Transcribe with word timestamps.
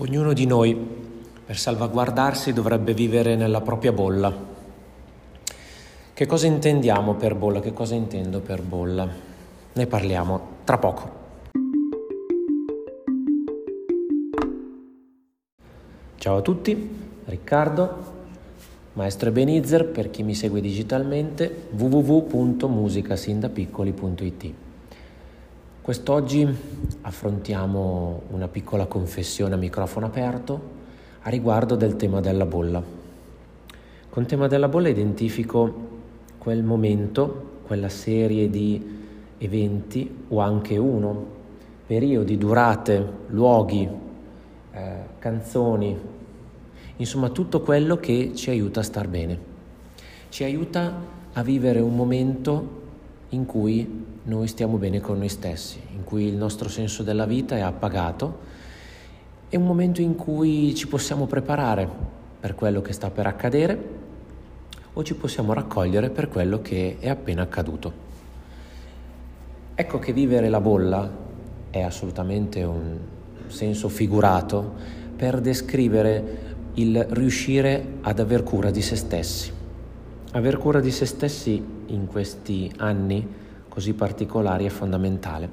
Ognuno 0.00 0.32
di 0.32 0.46
noi, 0.46 0.78
per 1.44 1.58
salvaguardarsi, 1.58 2.52
dovrebbe 2.52 2.94
vivere 2.94 3.34
nella 3.34 3.60
propria 3.60 3.90
bolla. 3.90 4.32
Che 6.14 6.26
cosa 6.26 6.46
intendiamo 6.46 7.14
per 7.14 7.34
bolla? 7.34 7.58
Che 7.58 7.72
cosa 7.72 7.96
intendo 7.96 8.38
per 8.38 8.62
bolla? 8.62 9.08
Ne 9.72 9.86
parliamo 9.88 10.40
tra 10.62 10.78
poco. 10.78 11.10
Ciao 16.14 16.36
a 16.36 16.42
tutti, 16.42 16.96
Riccardo, 17.24 18.04
maestro 18.92 19.30
Ebenezer 19.30 19.84
per 19.84 20.10
chi 20.10 20.22
mi 20.22 20.36
segue 20.36 20.60
digitalmente 20.60 21.66
www.musicasindapiccoli.it. 21.72 24.67
Quest'oggi 25.88 26.46
affrontiamo 27.00 28.24
una 28.32 28.46
piccola 28.46 28.84
confessione 28.84 29.54
a 29.54 29.56
microfono 29.56 30.04
aperto 30.04 30.60
a 31.22 31.30
riguardo 31.30 31.76
del 31.76 31.96
tema 31.96 32.20
della 32.20 32.44
bolla. 32.44 32.82
Con 34.10 34.26
tema 34.26 34.48
della 34.48 34.68
bolla 34.68 34.90
identifico 34.90 35.88
quel 36.36 36.62
momento, 36.62 37.60
quella 37.66 37.88
serie 37.88 38.50
di 38.50 38.98
eventi 39.38 40.24
o 40.28 40.40
anche 40.40 40.76
uno, 40.76 41.26
periodi, 41.86 42.36
durate, 42.36 43.06
luoghi, 43.28 43.88
eh, 44.72 44.94
canzoni, 45.18 45.98
insomma 46.96 47.30
tutto 47.30 47.62
quello 47.62 47.96
che 47.96 48.32
ci 48.34 48.50
aiuta 48.50 48.80
a 48.80 48.82
star 48.82 49.08
bene. 49.08 49.38
Ci 50.28 50.44
aiuta 50.44 50.92
a 51.32 51.42
vivere 51.42 51.80
un 51.80 51.96
momento 51.96 52.76
in 53.30 53.46
cui 53.46 54.04
noi 54.28 54.46
stiamo 54.46 54.76
bene 54.76 55.00
con 55.00 55.16
noi 55.16 55.30
stessi, 55.30 55.80
in 55.94 56.04
cui 56.04 56.26
il 56.26 56.36
nostro 56.36 56.68
senso 56.68 57.02
della 57.02 57.24
vita 57.24 57.56
è 57.56 57.60
appagato, 57.60 58.56
è 59.48 59.56
un 59.56 59.64
momento 59.64 60.02
in 60.02 60.16
cui 60.16 60.74
ci 60.74 60.86
possiamo 60.86 61.26
preparare 61.26 61.88
per 62.38 62.54
quello 62.54 62.82
che 62.82 62.92
sta 62.92 63.10
per 63.10 63.26
accadere 63.26 63.96
o 64.92 65.02
ci 65.02 65.14
possiamo 65.14 65.54
raccogliere 65.54 66.10
per 66.10 66.28
quello 66.28 66.60
che 66.60 66.98
è 67.00 67.08
appena 67.08 67.42
accaduto. 67.42 68.06
Ecco 69.74 69.98
che 69.98 70.12
vivere 70.12 70.50
la 70.50 70.60
bolla 70.60 71.10
è 71.70 71.80
assolutamente 71.80 72.62
un 72.64 72.98
senso 73.46 73.88
figurato 73.88 74.74
per 75.16 75.40
descrivere 75.40 76.56
il 76.74 77.02
riuscire 77.10 77.94
ad 78.02 78.20
aver 78.20 78.42
cura 78.42 78.70
di 78.70 78.82
se 78.82 78.96
stessi. 78.96 79.50
Aver 80.32 80.58
cura 80.58 80.80
di 80.80 80.90
se 80.90 81.06
stessi 81.06 81.64
in 81.86 82.06
questi 82.06 82.70
anni 82.76 83.46
così 83.68 83.92
particolari 83.94 84.66
è 84.66 84.70
fondamentale. 84.70 85.50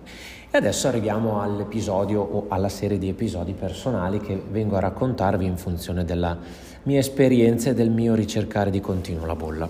E 0.50 0.58
adesso 0.58 0.88
arriviamo 0.88 1.42
all'episodio 1.42 2.22
o 2.22 2.46
alla 2.48 2.70
serie 2.70 2.98
di 2.98 3.10
episodi 3.10 3.54
personali 3.54 4.20
che 4.20 4.42
vengo 4.50 4.78
a 4.78 4.80
raccontarvi 4.80 5.46
in 5.46 5.58
funzione 5.58 6.06
della 6.06 6.38
mia 6.84 7.00
esperienza 7.00 7.70
e 7.70 7.74
del 7.74 7.90
mio 7.90 8.16
ricercare 8.16 8.70
di 8.70 8.80
continuo 8.80 9.26
la 9.26 9.36
bolla. 9.36 9.70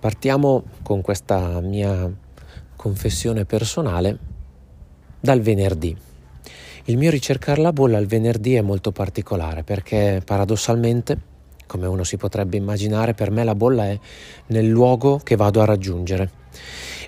Partiamo 0.00 0.62
con 0.82 1.02
questa 1.02 1.60
mia 1.60 2.10
confessione 2.74 3.44
personale 3.44 4.18
dal 5.20 5.40
venerdì. 5.40 5.94
Il 6.84 6.96
mio 6.96 7.10
ricercare 7.10 7.60
la 7.60 7.72
bolla 7.72 7.98
il 7.98 8.06
venerdì 8.06 8.54
è 8.54 8.62
molto 8.62 8.90
particolare 8.90 9.62
perché 9.62 10.22
paradossalmente 10.24 11.28
come 11.70 11.86
uno 11.86 12.02
si 12.02 12.16
potrebbe 12.16 12.56
immaginare, 12.56 13.14
per 13.14 13.30
me 13.30 13.44
la 13.44 13.54
bolla 13.54 13.84
è 13.84 13.98
nel 14.46 14.66
luogo 14.66 15.20
che 15.22 15.36
vado 15.36 15.60
a 15.60 15.64
raggiungere. 15.64 16.28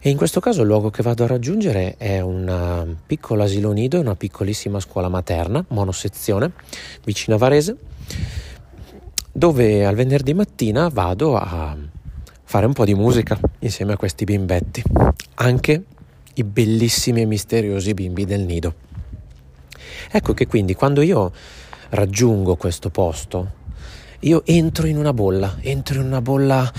E 0.01 0.09
in 0.09 0.17
questo 0.17 0.39
caso 0.39 0.61
il 0.61 0.69
luogo 0.69 0.89
che 0.89 1.03
vado 1.03 1.25
a 1.25 1.27
raggiungere 1.27 1.97
è 1.97 2.21
un 2.21 2.95
piccolo 3.05 3.43
asilo 3.43 3.73
nido 3.73 3.99
una 3.99 4.15
piccolissima 4.15 4.79
scuola 4.79 5.09
materna, 5.09 5.65
monosezione, 5.71 6.53
vicino 7.05 7.35
a 7.35 7.39
Varese, 7.41 7.77
dove 9.33 9.85
al 9.85 9.97
venerdì 9.97 10.33
mattina 10.33 10.89
vado 10.89 11.37
a 11.37 11.77
fare 12.45 12.67
un 12.67 12.73
po' 12.73 12.85
di 12.85 12.95
musica 12.95 13.37
insieme 13.59 13.95
a 13.95 13.97
questi 13.97 14.23
bimbetti, 14.23 14.81
anche 15.35 15.83
i 16.35 16.45
bellissimi 16.45 17.23
e 17.23 17.27
misteriosi 17.27 17.95
bimbi 17.95 18.25
del 18.25 18.43
nido. 18.43 18.75
Ecco 20.09 20.35
che 20.35 20.47
quindi 20.47 20.75
quando 20.75 21.01
io 21.01 21.33
raggiungo 21.91 22.55
questo 22.55 22.91
posto, 22.91 23.61
io 24.25 24.43
entro 24.45 24.87
in 24.87 24.99
una 24.99 25.13
bolla, 25.13 25.57
entro 25.61 26.01
in 26.01 26.07
una 26.07 26.21
bolla 26.21 26.71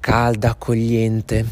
calda, 0.00 0.50
accogliente, 0.50 1.46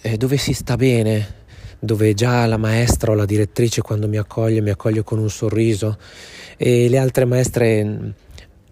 eh, 0.00 0.16
dove 0.16 0.36
si 0.36 0.52
sta 0.52 0.76
bene, 0.76 1.42
dove 1.78 2.14
già 2.14 2.46
la 2.46 2.56
maestra 2.56 3.12
o 3.12 3.14
la 3.14 3.24
direttrice 3.24 3.82
quando 3.82 4.08
mi 4.08 4.16
accoglie 4.16 4.60
mi 4.60 4.70
accoglie 4.70 5.04
con 5.04 5.18
un 5.18 5.30
sorriso 5.30 5.98
e 6.56 6.88
le 6.88 6.98
altre 6.98 7.24
maestre 7.24 8.14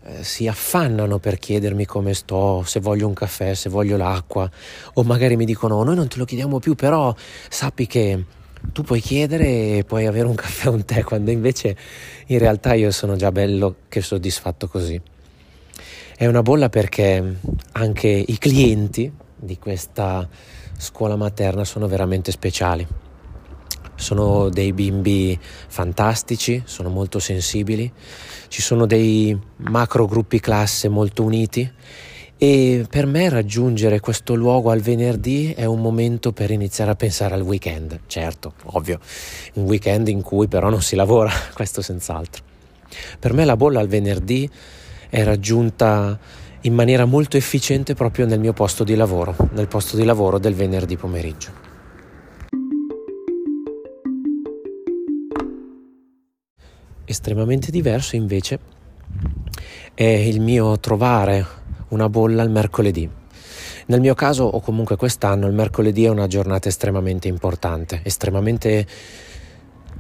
eh, 0.05 0.25
si 0.25 0.49
affannano 0.49 1.19
per 1.19 1.39
chiedermi 1.39 1.85
come 1.85 2.15
sto, 2.15 2.65
se 2.67 2.81
voglio 2.81 3.07
un 3.07 3.15
caffè, 3.15 3.55
se 3.55 3.69
voglio 3.69 3.97
l'acqua 3.97 4.51
o 4.95 5.03
magari 5.05 5.37
mi 5.37 5.45
dicono 5.45 5.83
noi 5.85 5.95
non 5.95 6.09
te 6.09 6.19
lo 6.19 6.25
chiediamo 6.25 6.59
più 6.59 6.75
però 6.75 7.15
sappi 7.49 7.87
che 7.87 8.25
tu 8.73 8.83
puoi 8.83 9.01
chiedere 9.01 9.79
e 9.79 9.85
puoi 9.87 10.07
avere 10.07 10.27
un 10.27 10.35
caffè 10.37 10.69
o 10.69 10.73
un 10.73 10.85
tè 10.85 11.05
quando 11.05 11.31
invece 11.31 11.77
in 12.27 12.39
realtà 12.39 12.75
io 12.75 12.91
sono 12.91 13.15
già 13.15 13.31
bello 13.31 13.77
che 13.89 14.01
soddisfatto 14.01 14.67
così. 14.67 15.12
È 16.17 16.27
una 16.27 16.43
bolla 16.43 16.69
perché 16.69 17.37
anche 17.73 18.09
i 18.09 18.39
clienti 18.39 19.13
di 19.35 19.59
questa 19.59 20.29
scuola 20.79 21.17
materna 21.17 21.65
sono 21.65 21.87
veramente 21.87 22.31
speciali. 22.31 22.87
Sono 23.95 24.49
dei 24.49 24.73
bimbi 24.73 25.39
fantastici, 25.41 26.63
sono 26.65 26.89
molto 26.89 27.19
sensibili, 27.19 27.93
ci 28.49 28.63
sono 28.63 28.87
dei 28.87 29.39
macro 29.69 30.07
gruppi 30.07 30.41
classe 30.41 30.89
molto 30.89 31.23
uniti 31.23 31.71
e 32.43 32.87
per 32.91 33.07
me 33.07 33.29
raggiungere 33.29 34.01
questo 34.01 34.35
luogo 34.35 34.71
al 34.71 34.81
venerdì 34.81 35.53
è 35.53 35.65
un 35.65 35.81
momento 35.81 36.33
per 36.33 36.51
iniziare 36.51 36.91
a 36.91 36.97
pensare 36.97 37.35
al 37.35 37.43
weekend, 37.43 38.01
certo, 38.09 38.55
ovvio, 38.65 38.99
un 39.55 39.65
weekend 39.67 40.09
in 40.09 40.23
cui 40.23 40.49
però 40.49 40.69
non 40.69 40.83
si 40.83 40.97
lavora, 40.97 41.31
questo 41.55 41.83
senz'altro. 41.83 42.43
Per 43.21 43.33
me 43.33 43.45
la 43.45 43.57
bolla 43.57 43.79
al 43.79 43.87
venerdì 43.87 44.51
è 45.13 45.25
raggiunta 45.25 46.19
in 46.63 46.73
maniera 46.73 47.05
molto 47.05 47.37
efficiente 47.37 47.93
proprio 47.93 48.25
nel 48.25 48.41
mio 48.41 48.55
posto 48.55 48.83
di 48.83 48.95
lavoro, 48.95 49.37
nel 49.53 49.69
posto 49.69 49.95
di 49.99 50.05
lavoro 50.05 50.39
del 50.39 50.55
venerdì 50.55 50.97
pomeriggio. 50.97 51.51
Estremamente 57.05 57.71
diverso 57.71 58.17
invece 58.17 58.59
è 59.93 60.03
il 60.03 60.41
mio 60.41 60.81
trovare 60.81 61.47
una 61.89 62.09
bolla 62.09 62.43
il 62.43 62.51
mercoledì. 62.51 63.07
Nel 63.89 64.01
mio 64.01 64.15
caso, 64.15 64.45
o 64.45 64.61
comunque 64.61 64.97
quest'anno, 64.97 65.47
il 65.47 65.53
mercoledì 65.53 66.05
è 66.07 66.09
una 66.09 66.27
giornata 66.27 66.71
estremamente 66.71 67.29
importante, 67.29 68.01
estremamente, 68.03 68.87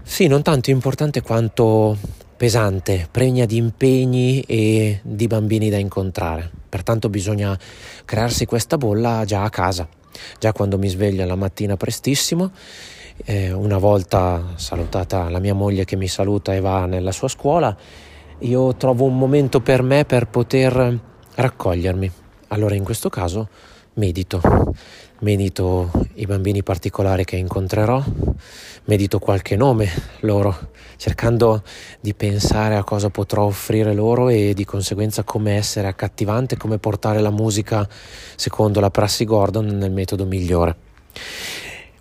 sì, 0.03 0.27
non 0.27 0.41
tanto 0.41 0.71
importante 0.71 1.21
quanto 1.21 1.99
pesante, 2.43 3.07
pregna 3.09 3.45
di 3.45 3.57
impegni 3.57 4.41
e 4.41 4.99
di 5.05 5.29
bambini 5.29 5.71
da 5.71 5.77
incontrare. 5.77 6.51
Pertanto 6.69 7.09
bisogna 7.09 7.57
crearsi 8.05 8.47
questa 8.47 8.77
bolla 8.77 9.23
già 9.25 9.45
a 9.45 9.49
casa, 9.49 9.87
già 10.41 10.53
quando 10.53 10.77
mi 10.77 10.89
sveglio 10.89 11.25
la 11.25 11.37
mattina 11.37 11.77
prestissimo. 11.77 12.51
Eh, 13.25 13.53
una 13.53 13.79
volta 13.79 14.55
salutata 14.57 15.31
la 15.31 15.39
mia 15.39 15.55
moglie 15.55 15.85
che 15.85 15.95
mi 15.95 16.09
saluta 16.09 16.53
e 16.53 16.59
va 16.59 16.85
nella 16.87 17.13
sua 17.13 17.29
scuola, 17.29 17.77
io 18.41 18.75
trovo 18.75 19.05
un 19.05 19.17
momento 19.17 19.61
per 19.61 19.83
me 19.83 20.05
per 20.05 20.27
poter 20.27 20.99
raccogliermi. 21.37 22.11
Allora 22.49 22.75
in 22.75 22.83
questo 22.83 23.09
caso 23.09 23.51
medito, 23.95 24.41
medito 25.22 25.91
i 26.15 26.27
bambini 26.27 26.62
particolari 26.62 27.25
che 27.25 27.37
incontrerò, 27.37 28.03
medito 28.84 29.19
qualche 29.19 29.56
nome 29.56 29.88
loro, 30.21 30.71
cercando 30.97 31.62
di 32.00 32.12
pensare 32.15 32.76
a 32.76 32.85
cosa 32.85 33.08
potrò 33.08 33.44
offrire 33.44 33.94
loro 33.94 34.29
e 34.29 34.52
di 34.55 34.64
conseguenza 34.64 35.23
come 35.23 35.56
essere 35.56 35.88
accattivante, 35.88 36.56
come 36.56 36.79
portare 36.79 37.20
la 37.20 37.31
musica 37.31 37.88
secondo 38.37 38.81
la 38.81 38.91
prassi 38.91 39.25
Gordon 39.25 39.67
nel 39.67 39.93
metodo 39.93 40.25
migliore. 40.26 40.76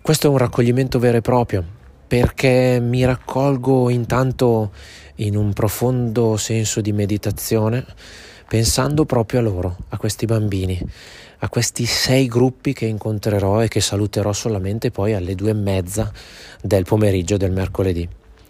Questo 0.00 0.26
è 0.26 0.30
un 0.30 0.38
raccoglimento 0.38 0.98
vero 0.98 1.18
e 1.18 1.22
proprio 1.22 1.64
perché 2.06 2.78
mi 2.80 3.04
raccolgo 3.04 3.88
intanto 3.88 4.72
in 5.16 5.36
un 5.36 5.52
profondo 5.52 6.36
senso 6.36 6.80
di 6.80 6.92
meditazione 6.92 7.86
pensando 8.52 9.06
proprio 9.06 9.40
a 9.40 9.42
loro, 9.42 9.76
a 9.88 9.96
questi 9.96 10.26
bambini, 10.26 10.78
a 11.38 11.48
questi 11.48 11.86
sei 11.86 12.26
gruppi 12.26 12.74
che 12.74 12.84
incontrerò 12.84 13.62
e 13.62 13.68
che 13.68 13.80
saluterò 13.80 14.30
solamente 14.34 14.90
poi 14.90 15.14
alle 15.14 15.34
due 15.34 15.52
e 15.52 15.54
mezza 15.54 16.12
del 16.60 16.84
pomeriggio 16.84 17.38
del 17.38 17.50
mercoledì. 17.50 18.06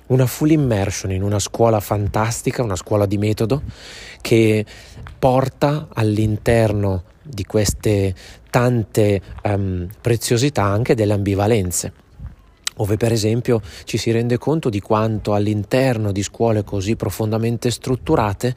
Una 0.07 0.27
full 0.27 0.51
immersion 0.51 1.13
in 1.13 1.23
una 1.23 1.39
scuola 1.39 1.79
fantastica, 1.79 2.65
una 2.65 2.75
scuola 2.75 3.07
di 3.07 3.17
metodo 3.17 3.63
che 4.21 4.67
porta 5.17 5.87
all'interno 5.93 7.05
di 7.23 7.45
queste 7.45 8.13
tante 8.51 9.23
um, 9.45 9.87
preziosità 10.01 10.65
anche 10.65 10.97
delle 10.97 11.13
ambivalenze. 11.13 11.93
Dove 12.77 12.97
per 12.97 13.13
esempio 13.13 13.61
ci 13.85 13.97
si 13.97 14.11
rende 14.11 14.39
conto 14.39 14.69
di 14.69 14.81
quanto 14.81 15.35
all'interno 15.35 16.13
di 16.13 16.23
scuole 16.23 16.65
così 16.65 16.97
profondamente 16.97 17.71
strutturate 17.71 18.55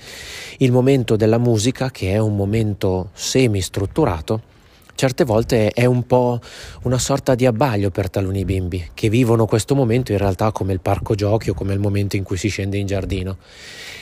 il 0.58 0.72
momento 0.72 1.16
della 1.16 1.38
musica, 1.38 1.92
che 1.92 2.12
è 2.12 2.18
un 2.18 2.36
momento 2.36 3.10
semi-strutturato, 3.14 4.54
certe 4.96 5.26
volte 5.26 5.70
è 5.70 5.86
un 5.86 6.08
po' 6.08 6.40
una 6.84 6.98
sorta 6.98 7.36
di 7.36 7.46
abbaglio 7.46 7.92
per 7.92 8.10
taluni 8.10 8.46
bimbi 8.46 8.90
che 8.94 9.10
vivono 9.10 9.46
questo 9.46 9.76
momento 9.76 10.14
in 10.14 10.18
realtà 10.18 10.52
come 10.52 10.74
il 10.74 10.80
parco 10.80 11.16
giochi 11.16 11.50
o 11.50 11.54
come 11.54 11.74
il 11.74 11.80
momento 11.80 12.16
in 12.16 12.24
cui 12.24 12.38
si 12.38 12.48
scende 12.48 12.78
in 12.78 12.88
giardino. 12.88 13.38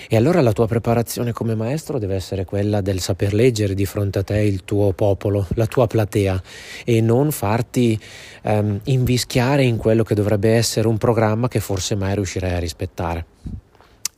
E 0.08 0.16
allora 0.16 0.42
la 0.42 0.52
tua 0.52 0.68
preparazione 0.68 1.32
come 1.32 1.56
maestro 1.56 1.98
deve 1.98 2.16
essere 2.16 2.46
quella 2.46 2.82
del 2.82 3.00
saper 3.00 3.34
leggere 3.34 3.74
di 3.74 3.86
fronte 3.86 4.20
a 4.20 4.24
te 4.24 4.38
il 4.40 4.64
tuo 4.64 4.94
popolo, 4.94 5.48
la 5.56 5.66
tua 5.66 5.88
platea 5.88 6.42
e 6.86 7.02
non 7.02 7.32
farti 7.32 8.00
ehm, 8.44 8.82
invischiare 8.84 9.64
in 9.64 9.78
quello 9.78 10.04
che 10.04 10.14
dovrebbe 10.14 10.52
essere 10.52 10.88
un 10.88 10.98
programma 10.98 11.48
che 11.48 11.60
forse 11.60 11.96
mai 11.96 12.14
riuscirai 12.14 12.54
a 12.54 12.60
rispettare. 12.60 13.26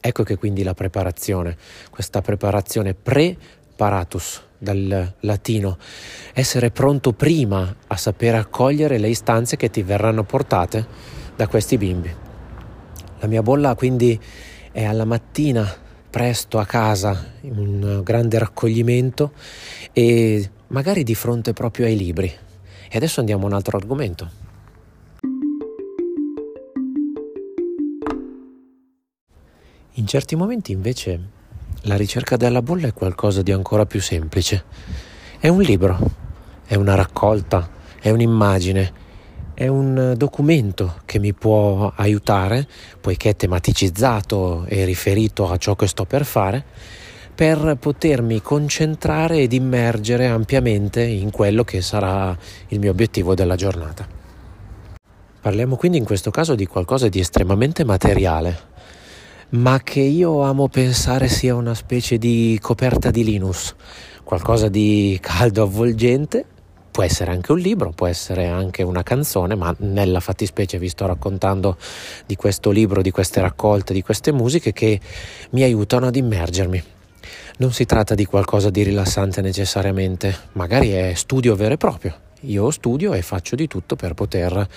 Ecco 0.02 0.24
che 0.24 0.36
quindi 0.36 0.64
la 0.64 0.74
preparazione, 0.74 1.58
questa 1.90 2.22
preparazione 2.22 2.94
pre-paratus, 3.76 4.42
dal 4.58 5.14
latino, 5.20 5.78
essere 6.34 6.72
pronto 6.72 7.12
prima 7.12 7.76
a 7.88 7.98
saper 7.98 8.36
accogliere 8.36 8.98
le 8.98 9.10
istanze 9.10 9.58
che 9.58 9.70
ti 9.70 9.84
verranno 9.84 10.24
portate 10.24 10.88
da 11.36 11.48
questi 11.48 11.78
bimbi. 11.78 12.14
La 13.20 13.28
mia 13.28 13.42
bolla 13.42 13.76
quindi 13.76 14.20
è 14.72 14.84
alla 14.84 15.06
mattina 15.06 15.84
presto 16.10 16.58
a 16.58 16.66
casa, 16.66 17.34
in 17.42 17.58
un 17.58 18.02
grande 18.02 18.40
raccoglimento 18.40 19.34
e 19.92 20.50
magari 20.68 21.04
di 21.04 21.14
fronte 21.14 21.52
proprio 21.52 21.86
ai 21.86 21.98
libri. 21.98 22.34
E 22.90 22.98
adesso 22.98 23.20
andiamo 23.20 23.44
a 23.44 23.48
un 23.48 23.54
altro 23.54 23.78
argomento. 23.78 24.44
In 29.98 30.08
certi 30.08 30.36
momenti 30.36 30.72
invece 30.72 31.20
la 31.86 31.96
ricerca 31.96 32.36
della 32.36 32.62
bolla 32.62 32.88
è 32.88 32.94
qualcosa 32.94 33.42
di 33.42 33.52
ancora 33.52 33.86
più 33.86 34.02
semplice. 34.02 34.64
È 35.40 35.48
un 35.48 35.62
libro, 35.62 35.98
è 36.66 36.76
una 36.76 36.96
raccolta, 36.96 37.70
è 38.00 38.10
un'immagine, 38.10 39.04
è 39.54 39.68
un 39.68 40.16
documento 40.18 41.02
che 41.06 41.20
mi 41.20 41.34
può 41.34 41.92
aiutare, 41.96 42.68
poiché 43.00 43.30
è 43.30 43.36
tematicizzato 43.36 44.66
e 44.68 44.84
riferito 44.86 45.50
a 45.50 45.58
ciò 45.58 45.76
che 45.76 45.88
sto 45.88 46.06
per 46.06 46.26
fare, 46.26 46.64
per 47.36 47.78
potermi 47.80 48.42
concentrare 48.42 49.40
ed 49.40 49.54
immergere 49.54 50.28
ampiamente 50.28 51.04
in 51.04 51.30
quello 51.30 51.64
che 51.64 51.82
sarà 51.82 52.36
il 52.70 52.80
mio 52.80 52.92
obiettivo 52.92 53.36
della 53.36 53.56
giornata. 53.56 54.08
Parliamo 55.42 55.76
quindi 55.76 56.00
in 56.00 56.06
questo 56.06 56.32
caso 56.32 56.56
di 56.56 56.66
qualcosa 56.66 57.08
di 57.10 57.20
estremamente 57.20 57.84
materiale, 57.84 58.74
ma 59.50 59.80
che 59.82 60.00
io 60.00 60.42
amo 60.42 60.68
pensare 60.68 61.28
sia 61.28 61.56
una 61.56 61.76
specie 61.76 62.18
di 62.18 62.58
coperta 62.62 63.12
di 63.12 63.24
Linus, 63.24 63.76
qualcosa 64.24 64.68
di 64.70 65.18
caldo 65.22 65.64
avvolgente. 65.64 66.46
Può 66.92 67.04
essere 67.04 67.32
anche 67.32 67.52
un 67.52 67.60
libro, 67.60 67.92
può 67.92 68.08
essere 68.08 68.48
anche 68.48 68.82
una 68.82 69.04
canzone, 69.04 69.56
ma 69.56 69.76
nella 69.80 70.22
fattispecie 70.22 70.80
vi 70.80 70.88
sto 70.88 71.06
raccontando 71.06 71.78
di 72.26 72.36
questo 72.36 72.72
libro, 72.72 73.02
di 73.02 73.12
queste 73.12 73.42
raccolte, 73.42 73.94
di 73.94 74.02
queste 74.02 74.32
musiche 74.32 74.72
che 74.72 75.00
mi 75.52 75.64
aiutano 75.64 76.08
ad 76.08 76.16
immergermi. 76.16 76.84
Non 77.58 77.74
si 77.74 77.86
tratta 77.86 78.16
di 78.16 78.26
qualcosa 78.26 78.70
di 78.70 78.84
rilassante 78.84 79.42
necessariamente, 79.42 80.36
magari 80.54 80.92
è 80.92 81.14
studio 81.16 81.56
vero 81.56 81.74
e 81.74 81.78
proprio, 81.78 82.16
io 82.46 82.72
studio 82.72 83.14
e 83.14 83.22
faccio 83.22 83.56
di 83.56 83.68
tutto 83.68 83.96
per 83.96 84.14
poter 84.14 84.68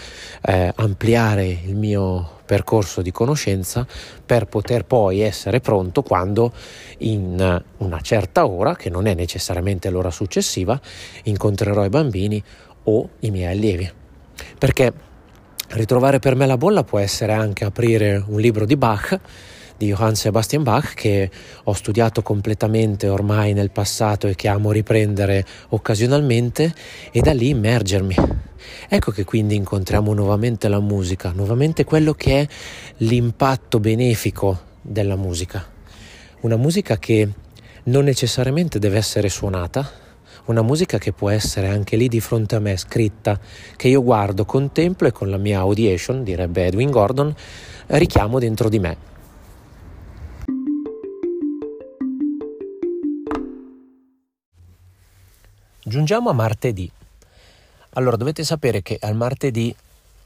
eh, 0.43 0.73
ampliare 0.77 1.47
il 1.47 1.77
mio 1.77 2.37
percorso 2.45 3.03
di 3.03 3.13
conoscenza 3.13 3.87
per 4.25 4.47
poter 4.47 4.85
poi 4.85 5.21
essere 5.21 5.61
pronto 5.61 6.03
quando 6.03 6.53
in 6.99 7.63
una 7.77 8.01
certa 8.01 8.47
ora, 8.47 8.75
che 8.75 8.89
non 8.89 9.07
è 9.07 9.15
necessariamente 9.15 9.91
l'ora 9.91 10.11
successiva, 10.11 10.81
incontrerò 11.25 11.85
i 11.85 11.91
bambini 11.91 12.43
o 12.85 13.11
i 13.21 13.31
miei 13.31 13.53
allievi. 13.53 13.91
Perché 14.57 14.93
ritrovare 15.71 16.19
per 16.19 16.35
me 16.35 16.47
la 16.47 16.57
bolla 16.57 16.85
può 16.85 16.99
essere 16.99 17.33
anche 17.33 17.65
aprire 17.65 18.25
un 18.27 18.41
libro 18.41 18.65
di 18.65 18.77
Bach 18.77 19.21
di 19.79 19.87
Johann 19.87 20.13
Sebastian 20.13 20.65
Bach 20.65 20.93
che 20.93 21.31
ho 21.63 21.73
studiato 21.73 22.21
completamente 22.21 23.09
ormai 23.09 23.53
nel 23.53 23.71
passato 23.71 24.27
e 24.27 24.35
che 24.35 24.49
amo 24.49 24.73
riprendere 24.73 25.47
occasionalmente 25.69 26.75
e 27.13 27.21
da 27.21 27.33
lì 27.33 27.51
immergermi. 27.51 28.17
Ecco 28.89 29.13
che 29.13 29.25
quindi 29.25 29.55
incontriamo 29.55 30.13
nuovamente 30.13 30.69
la 30.69 30.81
musica, 30.81 31.31
nuovamente 31.31 31.85
quello 31.85 32.13
che 32.13 32.41
è 32.41 32.49
l'impatto 32.99 33.79
benefico 33.79 34.61
della 34.83 35.17
musica. 35.17 35.65
Una 36.41 36.57
musica 36.57 36.99
che 36.99 37.29
non 37.85 38.05
necessariamente 38.05 38.79
deve 38.79 38.99
essere 38.99 39.29
suonata, 39.29 40.07
una 40.47 40.63
musica 40.63 40.99
che 40.99 41.13
può 41.13 41.31
essere 41.31 41.69
anche 41.69 41.97
lì 41.97 42.09
di 42.09 42.21
fronte 42.21 42.57
a 42.57 42.59
me, 42.59 42.77
scritta, 42.77 43.39
che 43.77 43.89
io 43.89 44.03
guardo, 44.03 44.45
contemplo 44.45 45.07
e 45.07 45.13
con 45.13 45.31
la 45.31 45.37
mia 45.37 45.61
audiation, 45.61 46.25
direbbe 46.25 46.67
Edwin 46.67 46.91
Gordon, 46.91 47.35
richiamo 47.87 48.39
dentro 48.39 48.69
di 48.69 48.79
me. 48.79 49.18
Giungiamo 55.89 56.29
a 56.29 56.35
martedì. 56.35 56.91
Allora, 57.95 58.17
dovete 58.17 58.45
sapere 58.45 58.83
che 58.83 58.99
al 59.01 59.17
martedì 59.17 59.75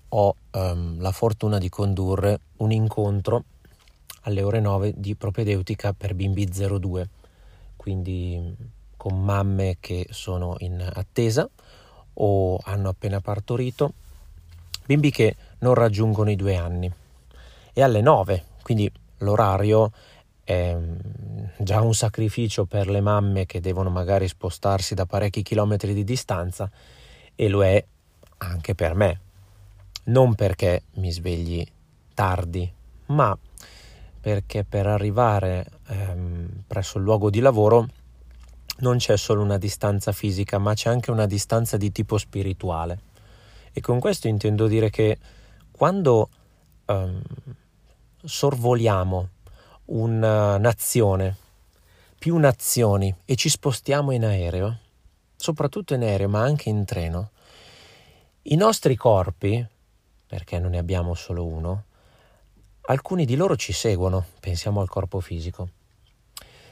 ho 0.08 0.34
um, 0.50 1.00
la 1.00 1.12
fortuna 1.12 1.58
di 1.58 1.68
condurre 1.68 2.40
un 2.56 2.72
incontro 2.72 3.44
alle 4.22 4.42
ore 4.42 4.58
9 4.58 4.94
di 4.96 5.14
propedeutica 5.14 5.92
per 5.92 6.16
bimbi 6.16 6.46
02, 6.46 7.08
quindi 7.76 8.52
con 8.96 9.22
mamme 9.22 9.76
che 9.78 10.08
sono 10.10 10.56
in 10.58 10.84
attesa 10.94 11.48
o 12.14 12.58
hanno 12.64 12.88
appena 12.88 13.20
partorito, 13.20 13.92
bimbi 14.84 15.12
che 15.12 15.36
non 15.60 15.74
raggiungono 15.74 16.30
i 16.30 16.36
due 16.36 16.56
anni. 16.56 16.92
E 17.72 17.82
alle 17.82 18.00
9, 18.00 18.44
quindi 18.62 18.90
l'orario 19.18 19.92
è 20.42 20.76
già 21.58 21.80
un 21.80 21.94
sacrificio 21.94 22.64
per 22.64 22.88
le 22.88 23.00
mamme 23.00 23.46
che 23.46 23.60
devono 23.60 23.90
magari 23.90 24.28
spostarsi 24.28 24.94
da 24.94 25.06
parecchi 25.06 25.42
chilometri 25.42 25.94
di 25.94 26.04
distanza 26.04 26.70
e 27.34 27.48
lo 27.48 27.64
è 27.64 27.84
anche 28.38 28.74
per 28.74 28.94
me. 28.94 29.20
Non 30.04 30.34
perché 30.34 30.82
mi 30.94 31.10
svegli 31.12 31.64
tardi, 32.14 32.70
ma 33.06 33.36
perché 34.20 34.64
per 34.64 34.86
arrivare 34.86 35.66
ehm, 35.88 36.62
presso 36.66 36.98
il 36.98 37.04
luogo 37.04 37.30
di 37.30 37.40
lavoro 37.40 37.88
non 38.78 38.96
c'è 38.96 39.16
solo 39.16 39.42
una 39.42 39.58
distanza 39.58 40.12
fisica, 40.12 40.58
ma 40.58 40.74
c'è 40.74 40.88
anche 40.88 41.10
una 41.10 41.26
distanza 41.26 41.76
di 41.76 41.92
tipo 41.92 42.18
spirituale. 42.18 43.10
E 43.72 43.80
con 43.80 44.00
questo 44.00 44.28
intendo 44.28 44.66
dire 44.66 44.90
che 44.90 45.18
quando 45.70 46.28
ehm, 46.86 47.22
sorvoliamo 48.24 49.28
una 49.86 50.58
nazione, 50.58 51.36
più 52.22 52.36
nazioni 52.36 53.12
e 53.24 53.34
ci 53.34 53.48
spostiamo 53.48 54.12
in 54.12 54.24
aereo, 54.24 54.78
soprattutto 55.34 55.94
in 55.94 56.02
aereo 56.02 56.28
ma 56.28 56.40
anche 56.40 56.68
in 56.68 56.84
treno, 56.84 57.30
i 58.42 58.54
nostri 58.54 58.94
corpi, 58.94 59.66
perché 60.28 60.60
non 60.60 60.70
ne 60.70 60.78
abbiamo 60.78 61.14
solo 61.14 61.44
uno, 61.44 61.82
alcuni 62.82 63.24
di 63.24 63.34
loro 63.34 63.56
ci 63.56 63.72
seguono, 63.72 64.24
pensiamo 64.38 64.80
al 64.80 64.88
corpo 64.88 65.18
fisico. 65.18 65.68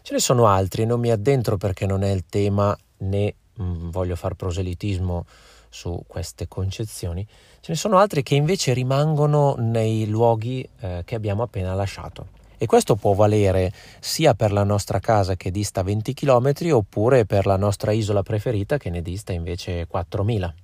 Ce 0.02 0.12
ne 0.12 0.20
sono 0.20 0.46
altri, 0.46 0.86
non 0.86 1.00
mi 1.00 1.10
addentro 1.10 1.56
perché 1.56 1.84
non 1.84 2.04
è 2.04 2.10
il 2.10 2.26
tema 2.28 2.78
né 2.98 3.34
mh, 3.54 3.62
mm, 3.64 3.90
voglio 3.90 4.14
far 4.14 4.34
proselitismo 4.34 5.26
su 5.68 6.00
queste 6.06 6.46
concezioni, 6.46 7.26
ce 7.58 7.72
ne 7.72 7.76
sono 7.76 7.98
altri 7.98 8.22
che 8.22 8.36
invece 8.36 8.72
rimangono 8.72 9.56
nei 9.58 10.06
luoghi 10.06 10.64
eh, 10.78 11.02
che 11.04 11.16
abbiamo 11.16 11.42
appena 11.42 11.74
lasciato. 11.74 12.38
E 12.62 12.66
questo 12.66 12.94
può 12.94 13.14
valere 13.14 13.72
sia 14.00 14.34
per 14.34 14.52
la 14.52 14.64
nostra 14.64 14.98
casa 14.98 15.34
che 15.34 15.50
dista 15.50 15.82
20 15.82 16.12
km 16.12 16.52
oppure 16.72 17.24
per 17.24 17.46
la 17.46 17.56
nostra 17.56 17.90
isola 17.90 18.22
preferita 18.22 18.76
che 18.76 18.90
ne 18.90 19.00
dista 19.00 19.32
invece 19.32 19.86
4000. 19.86 20.54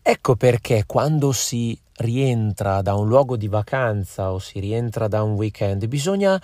Ecco 0.00 0.36
perché 0.36 0.84
quando 0.86 1.32
si 1.32 1.76
rientra 1.96 2.82
da 2.82 2.94
un 2.94 3.08
luogo 3.08 3.36
di 3.36 3.48
vacanza 3.48 4.30
o 4.30 4.38
si 4.38 4.60
rientra 4.60 5.08
da 5.08 5.24
un 5.24 5.32
weekend 5.32 5.86
bisogna 5.86 6.40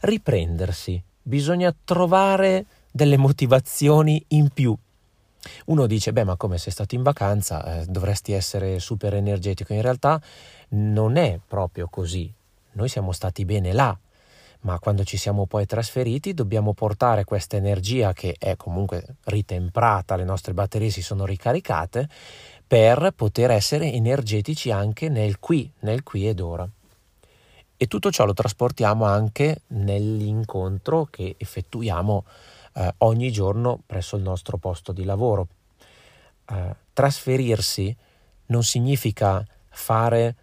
riprendersi, 0.00 1.02
bisogna 1.20 1.74
trovare 1.84 2.64
delle 2.90 3.18
motivazioni 3.18 4.24
in 4.28 4.48
più. 4.48 4.74
Uno 5.66 5.86
dice, 5.86 6.14
beh, 6.14 6.24
ma 6.24 6.36
come 6.36 6.56
sei 6.56 6.72
stato 6.72 6.94
in 6.94 7.02
vacanza, 7.02 7.82
eh, 7.82 7.84
dovresti 7.84 8.32
essere 8.32 8.78
super 8.78 9.12
energetico. 9.12 9.74
In 9.74 9.82
realtà 9.82 10.18
non 10.70 11.16
è 11.16 11.38
proprio 11.46 11.88
così. 11.90 12.32
Noi 12.72 12.88
siamo 12.88 13.12
stati 13.12 13.44
bene 13.44 13.72
là, 13.72 13.96
ma 14.60 14.78
quando 14.78 15.04
ci 15.04 15.16
siamo 15.16 15.46
poi 15.46 15.66
trasferiti 15.66 16.34
dobbiamo 16.34 16.74
portare 16.74 17.24
questa 17.24 17.56
energia 17.56 18.12
che 18.12 18.36
è 18.38 18.56
comunque 18.56 19.16
ritemprata, 19.24 20.16
le 20.16 20.24
nostre 20.24 20.52
batterie 20.52 20.90
si 20.90 21.02
sono 21.02 21.24
ricaricate, 21.24 22.08
per 22.66 23.12
poter 23.16 23.50
essere 23.50 23.92
energetici 23.92 24.70
anche 24.70 25.08
nel 25.08 25.38
qui, 25.38 25.70
nel 25.80 26.02
qui 26.02 26.28
ed 26.28 26.40
ora. 26.40 26.68
E 27.76 27.86
tutto 27.86 28.10
ciò 28.10 28.26
lo 28.26 28.34
trasportiamo 28.34 29.06
anche 29.06 29.62
nell'incontro 29.68 31.06
che 31.06 31.34
effettuiamo 31.38 32.24
eh, 32.74 32.94
ogni 32.98 33.32
giorno 33.32 33.80
presso 33.86 34.16
il 34.16 34.22
nostro 34.22 34.58
posto 34.58 34.92
di 34.92 35.04
lavoro. 35.04 35.48
Eh, 36.48 36.76
trasferirsi 36.92 37.96
non 38.46 38.62
significa 38.62 39.44
fare 39.70 40.36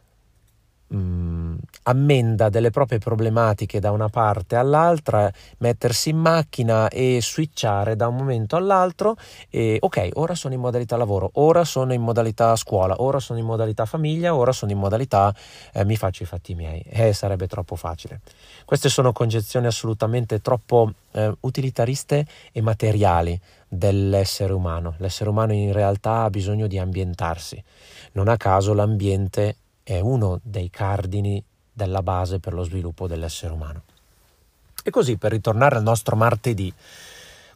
mh, 0.88 0.98
mm, 0.98 1.56
ammenda 1.84 2.50
delle 2.50 2.70
proprie 2.70 3.00
problematiche 3.00 3.80
da 3.80 3.92
una 3.92 4.10
parte 4.10 4.56
all'altra, 4.56 5.32
mettersi 5.60 6.10
in 6.10 6.18
macchina 6.18 6.88
e 6.90 7.20
switchare 7.22 7.96
da 7.96 8.08
un 8.08 8.16
momento 8.16 8.56
all'altro 8.56 9.16
e 9.50 9.78
ok, 9.80 10.10
ora 10.14 10.36
sono 10.36 10.54
in 10.54 10.60
modalità 10.60 10.98
lavoro, 10.98 11.32
ora 11.36 11.64
sono 11.64 11.94
in 11.94 12.02
modalità 12.02 12.56
scuola, 12.56 13.02
ora 13.02 13.20
sono 13.20 13.40
in 13.40 13.46
modalità 13.46 13.86
famiglia, 13.86 14.36
ora 14.36 14.52
sono 14.52 14.72
in 14.72 14.78
modalità 14.78 15.34
eh, 15.74 15.86
mi 15.86 15.96
faccio 15.96 16.24
i 16.24 16.26
fatti 16.26 16.56
miei. 16.56 16.82
Eh, 16.82 17.14
sarebbe 17.14 17.48
troppo 17.48 17.76
facile. 17.76 18.22
Queste 18.66 18.90
sono 18.90 19.12
concezioni 19.12 19.68
assolutamente 19.68 20.42
troppo 20.42 20.92
eh, 21.12 21.34
utilitariste 21.42 22.26
e 22.52 22.62
materiali 22.62 23.40
dell'essere 23.68 24.54
umano. 24.54 24.96
L'essere 24.98 25.30
umano 25.30 25.54
in 25.54 25.74
realtà 25.74 26.24
ha 26.24 26.30
bisogno 26.30 26.68
di 26.68 26.78
ambientarsi. 26.78 27.62
Non 28.14 28.28
a 28.28 28.38
caso 28.38 28.74
l'ambiente 28.74 29.56
è 29.94 30.02
uno 30.02 30.42
dei 30.44 30.70
cardini 30.70 31.42
della 31.72 32.04
base 32.04 32.40
per 32.40 32.52
lo 32.52 32.64
sviluppo 32.64 33.08
dell'essere 33.08 33.54
umano. 33.54 33.84
E 34.84 34.90
così, 34.90 35.16
per 35.16 35.32
ritornare 35.32 35.78
al 35.78 35.84
nostro 35.84 36.18
martedì, 36.18 36.74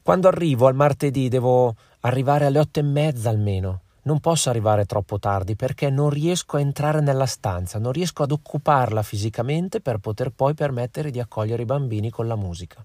quando 0.01 0.29
arrivo 0.29 0.67
al 0.67 0.73
martedì 0.73 1.27
devo 1.27 1.75
arrivare 1.99 2.45
alle 2.45 2.59
otto 2.59 2.79
e 2.79 2.83
mezza 2.83 3.27
almeno. 3.27 3.81
Non 4.03 4.21
posso 4.21 4.49
arrivare 4.49 4.85
troppo 4.85 5.19
tardi 5.19 5.57
perché 5.57 5.89
non 5.89 6.09
riesco 6.09 6.55
a 6.55 6.61
entrare 6.61 7.01
nella 7.01 7.25
stanza, 7.25 7.79
non 7.79 7.91
riesco 7.91 8.23
ad 8.23 8.31
occuparla 8.31 9.03
fisicamente 9.03 9.81
per 9.81 9.97
poter 9.97 10.29
poi 10.29 10.53
permettere 10.53 11.11
di 11.11 11.19
accogliere 11.19 11.63
i 11.63 11.65
bambini 11.65 12.09
con 12.11 12.27
la 12.27 12.37
musica. 12.37 12.81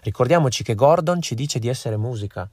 Ricordiamoci 0.00 0.64
che 0.64 0.74
Gordon 0.74 1.20
ci 1.20 1.34
dice 1.34 1.58
di 1.58 1.68
essere 1.68 1.98
musica, 1.98 2.48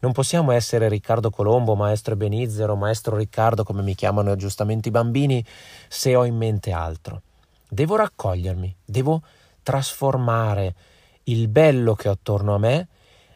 non 0.00 0.12
possiamo 0.12 0.50
essere 0.52 0.88
Riccardo 0.88 1.30
Colombo, 1.30 1.74
maestro 1.74 2.16
Benizzero, 2.16 2.74
maestro 2.74 3.16
Riccardo, 3.16 3.64
come 3.64 3.82
mi 3.82 3.94
chiamano 3.94 4.34
giustamente 4.36 4.88
i 4.88 4.92
bambini, 4.92 5.44
se 5.88 6.14
ho 6.14 6.24
in 6.24 6.36
mente 6.36 6.72
altro. 6.72 7.22
Devo 7.68 7.96
raccogliermi, 7.96 8.74
devo 8.84 9.22
trasformare 9.62 10.74
il 11.24 11.48
bello 11.48 11.94
che 11.94 12.08
ho 12.08 12.12
attorno 12.12 12.54
a 12.54 12.58
me, 12.58 12.88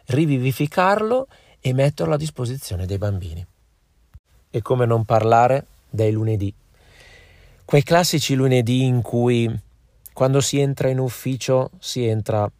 rivivificarlo 0.06 1.28
e 1.60 1.72
metterlo 1.72 2.14
a 2.14 2.18
disposizione 2.18 2.86
dei 2.86 2.98
bambini. 2.98 3.46
E 4.50 4.62
come 4.62 4.86
non 4.86 5.04
parlare 5.04 5.66
dei 5.90 6.12
lunedì. 6.12 6.52
Quei 7.64 7.82
classici 7.82 8.34
lunedì 8.34 8.84
in 8.84 9.02
cui 9.02 9.50
quando 10.12 10.40
si 10.40 10.60
entra 10.60 10.88
in 10.88 10.98
ufficio 10.98 11.70
si 11.78 12.06
entra 12.06 12.50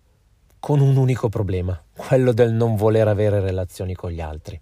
con 0.58 0.80
un 0.80 0.96
unico 0.96 1.28
problema, 1.28 1.80
quello 1.97 2.33
del 2.33 2.53
non 2.53 2.75
voler 2.77 3.09
avere 3.09 3.41
relazioni 3.41 3.95
con 3.95 4.11
gli 4.11 4.21
altri. 4.21 4.61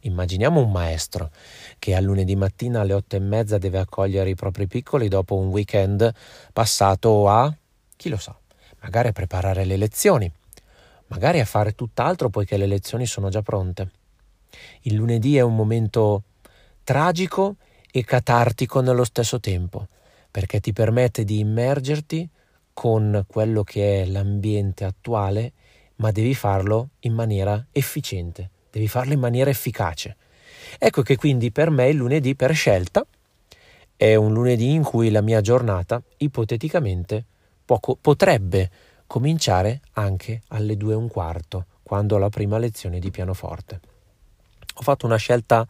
Immaginiamo 0.00 0.60
un 0.60 0.70
maestro 0.70 1.30
che 1.78 1.94
a 1.94 2.00
lunedì 2.00 2.36
mattina 2.36 2.80
alle 2.80 2.92
otto 2.92 3.16
e 3.16 3.20
mezza 3.20 3.56
deve 3.56 3.78
accogliere 3.78 4.28
i 4.28 4.34
propri 4.34 4.66
piccoli 4.66 5.08
dopo 5.08 5.36
un 5.36 5.48
weekend 5.48 6.12
passato 6.52 7.28
a, 7.28 7.54
chi 7.96 8.10
lo 8.10 8.18
sa, 8.18 8.36
magari 8.80 9.08
a 9.08 9.12
preparare 9.12 9.64
le 9.64 9.78
lezioni, 9.78 10.30
magari 11.06 11.40
a 11.40 11.46
fare 11.46 11.74
tutt'altro 11.74 12.28
poiché 12.28 12.58
le 12.58 12.66
lezioni 12.66 13.06
sono 13.06 13.30
già 13.30 13.40
pronte. 13.40 13.90
Il 14.82 14.94
lunedì 14.94 15.38
è 15.38 15.40
un 15.40 15.56
momento 15.56 16.24
tragico 16.84 17.56
e 17.90 18.04
catartico 18.04 18.80
nello 18.80 19.04
stesso 19.04 19.40
tempo, 19.40 19.88
perché 20.30 20.60
ti 20.60 20.74
permette 20.74 21.24
di 21.24 21.38
immergerti 21.38 22.28
con 22.74 23.24
quello 23.26 23.62
che 23.62 24.02
è 24.02 24.04
l'ambiente 24.04 24.84
attuale, 24.84 25.52
ma 25.96 26.10
devi 26.10 26.34
farlo 26.34 26.90
in 27.00 27.14
maniera 27.14 27.64
efficiente, 27.72 28.50
devi 28.70 28.88
farlo 28.88 29.12
in 29.12 29.20
maniera 29.20 29.50
efficace. 29.50 30.16
Ecco 30.78 31.02
che 31.02 31.16
quindi 31.16 31.50
per 31.50 31.70
me 31.70 31.88
il 31.88 31.96
lunedì 31.96 32.34
per 32.34 32.54
scelta 32.54 33.06
è 33.96 34.14
un 34.14 34.32
lunedì 34.32 34.72
in 34.72 34.82
cui 34.82 35.10
la 35.10 35.20
mia 35.20 35.40
giornata 35.40 36.02
ipoteticamente 36.18 37.24
poco, 37.64 37.96
potrebbe 38.00 38.70
cominciare 39.06 39.80
anche 39.92 40.42
alle 40.48 40.76
due 40.76 40.94
e 40.94 40.96
un 40.96 41.08
quarto, 41.08 41.66
quando 41.82 42.16
ho 42.16 42.18
la 42.18 42.28
prima 42.28 42.58
lezione 42.58 42.98
di 42.98 43.10
pianoforte. 43.10 43.80
Ho 44.76 44.82
fatto 44.82 45.06
una 45.06 45.16
scelta 45.16 45.66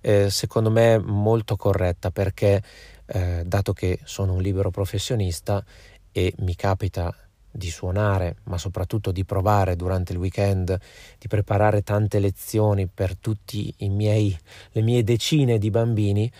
eh, 0.00 0.30
secondo 0.30 0.70
me 0.70 0.98
molto 0.98 1.56
corretta 1.56 2.10
perché 2.10 2.62
eh, 3.06 3.42
dato 3.44 3.72
che 3.72 3.98
sono 4.04 4.34
un 4.34 4.42
libero 4.42 4.70
professionista 4.70 5.62
e 6.12 6.32
mi 6.38 6.54
capita 6.54 7.14
di 7.50 7.70
suonare, 7.70 8.36
ma 8.44 8.58
soprattutto 8.58 9.10
di 9.10 9.24
provare 9.24 9.76
durante 9.76 10.12
il 10.12 10.18
weekend, 10.18 10.78
di 11.18 11.28
preparare 11.28 11.82
tante 11.82 12.18
lezioni 12.18 12.86
per 12.86 13.16
tutte 13.16 13.74
le 13.76 14.82
mie 14.82 15.04
decine 15.04 15.58
di 15.58 15.70
bambini, 15.70 16.30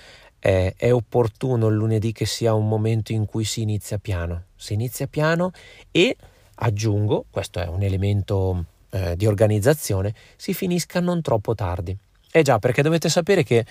eh, 0.41 0.75
è 0.77 0.93
opportuno 0.93 1.69
il 1.69 1.75
lunedì 1.75 2.13
che 2.13 2.27
sia 2.27 2.55
un 2.55 2.69
momento 2.69 3.13
in 3.13 3.27
cui 3.27 3.45
si 3.45 3.63
inizia 3.63 3.99
piano. 3.99 4.45
Si 4.55 4.73
inizia 4.73 5.07
piano 5.07 5.51
e 5.91 6.17
aggiungo, 6.57 7.27
questo 7.31 7.61
è 7.61 7.67
un 7.67 7.83
elemento 7.83 8.65
eh, 8.91 9.17
di 9.17 9.27
organizzazione, 9.27 10.15
si 10.37 10.55
finisca 10.55 11.01
non 11.01 11.21
troppo 11.23 11.55
tardi. 11.55 11.97
Eh 12.31 12.43
già, 12.43 12.59
perché 12.59 12.83
dovete 12.83 13.09
sapere 13.09 13.43
che 13.43 13.65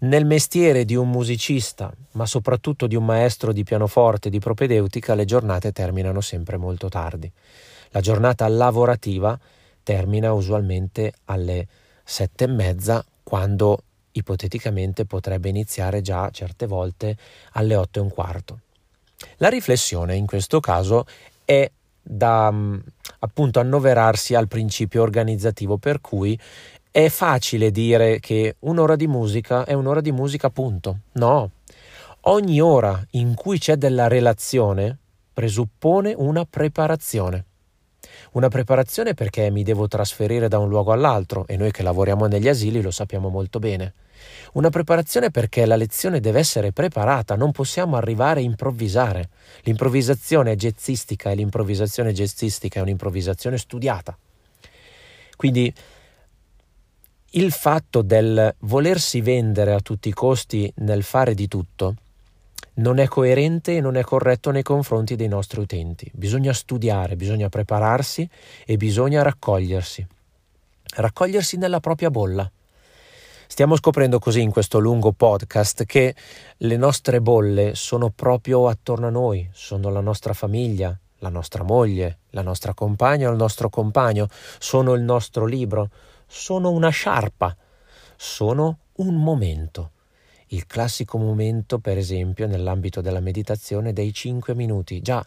nel 0.00 0.24
mestiere 0.24 0.84
di 0.84 0.94
un 0.94 1.10
musicista, 1.10 1.92
ma 2.12 2.24
soprattutto 2.24 2.86
di 2.86 2.96
un 2.96 3.04
maestro 3.04 3.52
di 3.52 3.64
pianoforte 3.64 4.30
di 4.30 4.38
propedeutica, 4.38 5.14
le 5.14 5.26
giornate 5.26 5.72
terminano 5.72 6.20
sempre 6.20 6.56
molto 6.56 6.88
tardi. 6.88 7.30
La 7.90 8.00
giornata 8.00 8.48
lavorativa 8.48 9.38
termina 9.82 10.32
usualmente 10.32 11.12
alle 11.26 11.66
sette 12.02 12.44
e 12.44 12.48
mezza, 12.48 13.04
quando 13.22 13.82
ipoteticamente 14.12 15.04
potrebbe 15.04 15.48
iniziare 15.50 16.00
già 16.00 16.30
certe 16.30 16.66
volte 16.66 17.16
alle 17.52 17.76
otto 17.76 17.98
e 17.98 18.02
un 18.02 18.10
quarto. 18.10 18.60
La 19.36 19.48
riflessione 19.48 20.14
in 20.14 20.26
questo 20.26 20.60
caso 20.60 21.04
è 21.44 21.70
da 22.00 22.52
appunto 23.18 23.60
annoverarsi 23.60 24.34
al 24.34 24.48
principio 24.48 25.02
organizzativo 25.02 25.76
per 25.76 26.00
cui 26.00 26.38
è 27.04 27.08
facile 27.10 27.70
dire 27.70 28.18
che 28.18 28.56
un'ora 28.58 28.96
di 28.96 29.06
musica 29.06 29.64
è 29.64 29.72
un'ora 29.72 30.00
di 30.00 30.10
musica, 30.10 30.50
punto. 30.50 31.02
No. 31.12 31.50
Ogni 32.22 32.60
ora 32.60 33.00
in 33.12 33.34
cui 33.36 33.60
c'è 33.60 33.76
della 33.76 34.08
relazione 34.08 34.98
presuppone 35.32 36.12
una 36.16 36.44
preparazione. 36.44 37.44
Una 38.32 38.48
preparazione 38.48 39.14
perché 39.14 39.48
mi 39.48 39.62
devo 39.62 39.86
trasferire 39.86 40.48
da 40.48 40.58
un 40.58 40.68
luogo 40.68 40.90
all'altro 40.90 41.46
e 41.46 41.56
noi 41.56 41.70
che 41.70 41.84
lavoriamo 41.84 42.26
negli 42.26 42.48
asili 42.48 42.82
lo 42.82 42.90
sappiamo 42.90 43.28
molto 43.28 43.60
bene. 43.60 43.94
Una 44.54 44.70
preparazione 44.70 45.30
perché 45.30 45.66
la 45.66 45.76
lezione 45.76 46.18
deve 46.18 46.40
essere 46.40 46.72
preparata, 46.72 47.36
non 47.36 47.52
possiamo 47.52 47.94
arrivare 47.94 48.40
a 48.40 48.42
improvvisare. 48.42 49.28
L'improvvisazione 49.60 50.56
jazzistica 50.56 51.30
e 51.30 51.36
l'improvvisazione 51.36 52.12
jazzistica 52.12 52.80
è 52.80 52.82
un'improvvisazione 52.82 53.56
studiata. 53.56 54.18
Quindi 55.36 55.72
il 57.32 57.52
fatto 57.52 58.00
del 58.02 58.54
volersi 58.60 59.20
vendere 59.20 59.74
a 59.74 59.80
tutti 59.80 60.08
i 60.08 60.12
costi 60.12 60.72
nel 60.76 61.02
fare 61.02 61.34
di 61.34 61.46
tutto 61.46 61.94
non 62.78 62.98
è 62.98 63.08
coerente 63.08 63.76
e 63.76 63.80
non 63.80 63.96
è 63.96 64.02
corretto 64.02 64.50
nei 64.50 64.62
confronti 64.62 65.16
dei 65.16 65.28
nostri 65.28 65.60
utenti. 65.60 66.10
Bisogna 66.14 66.52
studiare, 66.52 67.16
bisogna 67.16 67.48
prepararsi 67.48 68.28
e 68.64 68.76
bisogna 68.76 69.22
raccogliersi. 69.22 70.06
Raccogliersi 70.94 71.56
nella 71.56 71.80
propria 71.80 72.10
bolla. 72.10 72.50
Stiamo 73.46 73.76
scoprendo 73.76 74.18
così 74.18 74.42
in 74.42 74.52
questo 74.52 74.78
lungo 74.78 75.12
podcast 75.12 75.84
che 75.84 76.14
le 76.56 76.76
nostre 76.76 77.20
bolle 77.20 77.74
sono 77.74 78.10
proprio 78.10 78.68
attorno 78.68 79.08
a 79.08 79.10
noi, 79.10 79.48
sono 79.52 79.90
la 79.90 80.00
nostra 80.00 80.32
famiglia, 80.32 80.96
la 81.18 81.30
nostra 81.30 81.64
moglie, 81.64 82.18
la 82.30 82.42
nostra 82.42 82.74
compagna 82.74 83.28
o 83.28 83.32
il 83.32 83.38
nostro 83.38 83.68
compagno, 83.68 84.28
sono 84.58 84.94
il 84.94 85.02
nostro 85.02 85.46
libro, 85.46 85.90
sono 86.28 86.70
una 86.70 86.90
sciarpa, 86.90 87.56
sono 88.16 88.78
un 88.96 89.16
momento. 89.16 89.92
Il 90.48 90.66
classico 90.66 91.18
momento, 91.18 91.78
per 91.78 91.98
esempio, 91.98 92.46
nell'ambito 92.46 93.00
della 93.00 93.20
meditazione 93.20 93.92
dei 93.92 94.12
5 94.12 94.54
minuti, 94.54 95.00
già, 95.00 95.26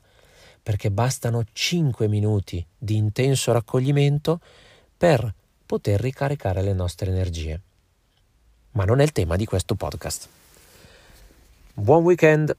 perché 0.63 0.91
bastano 0.91 1.43
5 1.51 2.07
minuti 2.07 2.65
di 2.77 2.95
intenso 2.95 3.51
raccoglimento 3.51 4.39
per 4.95 5.33
poter 5.65 5.99
ricaricare 5.99 6.61
le 6.61 6.73
nostre 6.73 7.09
energie. 7.09 7.59
Ma 8.71 8.85
non 8.85 8.99
è 8.99 9.03
il 9.03 9.11
tema 9.11 9.35
di 9.35 9.45
questo 9.45 9.75
podcast. 9.75 10.27
Buon 11.73 12.03
weekend! 12.03 12.55